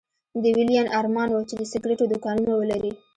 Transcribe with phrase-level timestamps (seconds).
[0.41, 2.91] د ويلين ارمان و چې د سګرېټو دوکانونه ولري.